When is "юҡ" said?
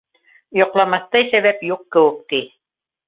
1.73-1.85